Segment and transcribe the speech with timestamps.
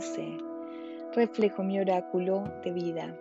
[0.00, 0.38] 11.
[1.14, 3.14] Reflejo mi oráculo de vida.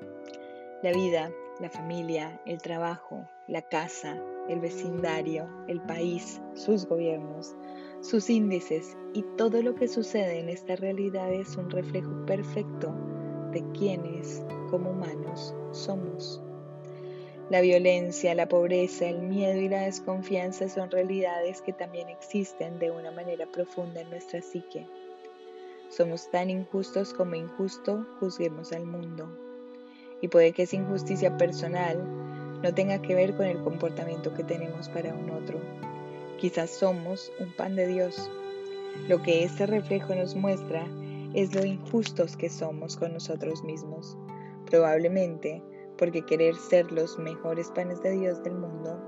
[0.82, 1.30] La vida,
[1.60, 4.18] la familia, el trabajo, la casa,
[4.48, 7.54] el vecindario, el país, sus gobiernos,
[8.00, 12.96] sus índices y todo lo que sucede en esta realidad es un reflejo perfecto
[13.52, 16.42] de quienes, como humanos, somos.
[17.50, 22.90] La violencia, la pobreza, el miedo y la desconfianza son realidades que también existen de
[22.90, 24.88] una manera profunda en nuestra psique.
[25.90, 29.28] Somos tan injustos como injusto juzguemos al mundo.
[30.22, 31.98] Y puede que esa injusticia personal
[32.62, 35.60] no tenga que ver con el comportamiento que tenemos para un otro.
[36.38, 38.30] Quizás somos un pan de Dios.
[39.08, 40.86] Lo que este reflejo nos muestra
[41.34, 44.16] es lo injustos que somos con nosotros mismos.
[44.68, 45.64] Probablemente
[45.98, 49.02] porque querer ser los mejores panes de Dios del mundo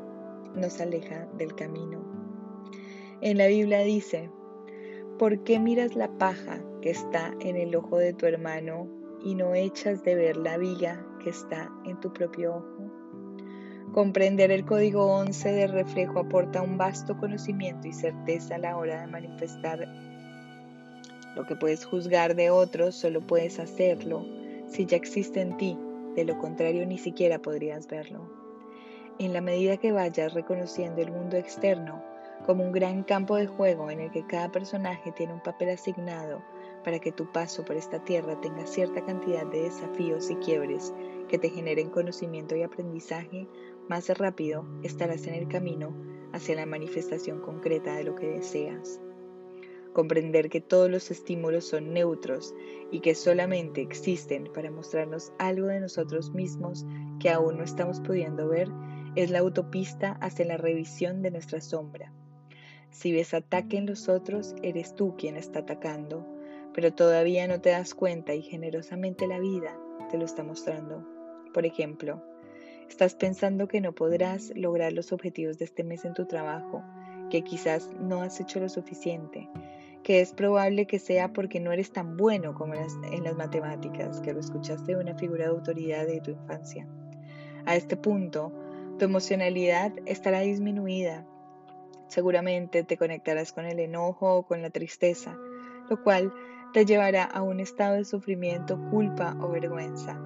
[0.56, 2.04] nos aleja del camino.
[3.22, 4.32] En la Biblia dice,
[5.20, 8.88] ¿por qué miras la paja que está en el ojo de tu hermano
[9.24, 12.92] y no echas de ver la viga que está en tu propio ojo?
[13.94, 19.02] Comprender el código 11 del reflejo aporta un vasto conocimiento y certeza a la hora
[19.02, 19.88] de manifestar.
[21.36, 24.26] Lo que puedes juzgar de otros, solo puedes hacerlo
[24.68, 25.78] si ya existe en ti
[26.16, 28.30] de lo contrario ni siquiera podrías verlo.
[29.20, 32.04] En la medida que vayas reconociendo el mundo externo
[32.46, 36.42] como un gran campo de juego en el que cada personaje tiene un papel asignado
[36.84, 40.94] para que tu paso por esta tierra tenga cierta cantidad de desafíos y quiebres
[41.28, 43.48] que te generen conocimiento y aprendizaje,
[43.88, 45.96] más rápido estarás en el camino
[46.34, 49.00] hacia la manifestación concreta de lo que deseas
[49.94, 52.54] comprender que todos los estímulos son neutros
[52.92, 56.86] y que solamente existen para mostrarnos algo de nosotros mismos
[57.20, 58.70] que aún no estamos pudiendo ver,
[59.16, 62.14] es la autopista hacia la revisión de nuestra sombra.
[62.90, 66.26] Si ves ataque en los otros, eres tú quien está atacando,
[66.74, 69.78] pero todavía no te das cuenta y generosamente la vida
[70.10, 71.06] te lo está mostrando.
[71.54, 72.22] Por ejemplo,
[72.90, 76.84] estás pensando que no podrás lograr los objetivos de este mes en tu trabajo,
[77.30, 79.50] que quizás no has hecho lo suficiente,
[80.04, 84.34] que es probable que sea porque no eres tan bueno como en las matemáticas, que
[84.34, 86.88] lo escuchaste de una figura de autoridad de tu infancia.
[87.66, 88.52] A este punto,
[88.98, 91.26] tu emocionalidad estará disminuida.
[92.08, 95.38] Seguramente te conectarás con el enojo o con la tristeza,
[95.90, 96.34] lo cual
[96.74, 100.20] te llevará a un estado de sufrimiento, culpa o vergüenza.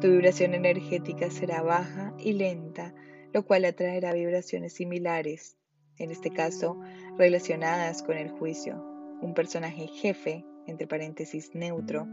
[0.00, 2.94] Tu vibración energética será baja y lenta,
[3.32, 5.56] lo cual atraerá vibraciones similares,
[5.98, 6.80] en este caso
[7.16, 8.82] relacionadas con el juicio
[9.20, 12.06] un personaje jefe, entre paréntesis neutro,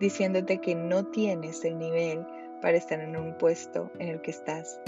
[0.00, 2.24] diciéndote que no tienes el nivel
[2.60, 4.80] para estar en un puesto en el que estás.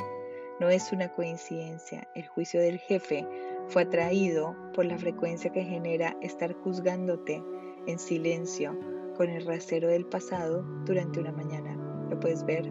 [0.61, 3.27] No es una coincidencia, el juicio del jefe
[3.69, 7.43] fue atraído por la frecuencia que genera estar juzgándote
[7.87, 8.79] en silencio
[9.17, 11.77] con el rasero del pasado durante una mañana.
[12.11, 12.71] ¿Lo puedes ver?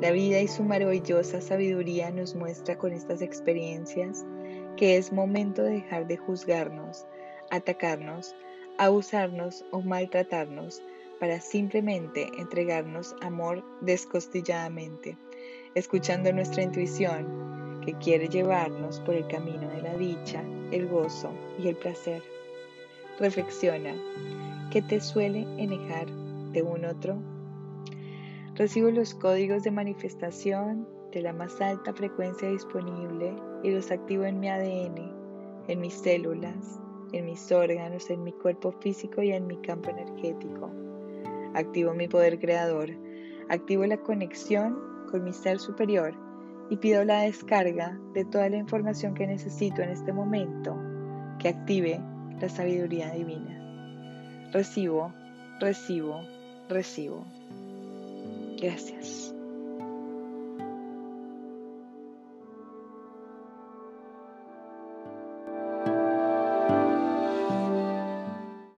[0.00, 4.24] La vida y su maravillosa sabiduría nos muestra con estas experiencias
[4.76, 7.06] que es momento de dejar de juzgarnos
[7.50, 8.34] atacarnos,
[8.78, 10.82] abusarnos o maltratarnos
[11.18, 15.18] para simplemente entregarnos amor descostilladamente,
[15.74, 21.68] escuchando nuestra intuición que quiere llevarnos por el camino de la dicha, el gozo y
[21.68, 22.22] el placer.
[23.20, 23.94] Reflexiona,
[24.70, 26.06] ¿qué te suele enejar
[26.52, 27.18] de un otro?
[28.54, 34.40] Recibo los códigos de manifestación de la más alta frecuencia disponible y los activo en
[34.40, 35.12] mi ADN,
[35.68, 36.80] en mis células,
[37.12, 40.70] en mis órganos, en mi cuerpo físico y en mi campo energético.
[41.52, 42.88] Activo mi poder creador,
[43.50, 44.78] activo la conexión
[45.10, 46.14] con mi ser superior
[46.70, 50.74] y pido la descarga de toda la información que necesito en este momento
[51.38, 52.00] que active
[52.40, 54.50] la sabiduría divina.
[54.52, 55.12] Recibo,
[55.60, 56.22] recibo,
[56.68, 57.24] recibo.
[58.60, 59.34] Gracias.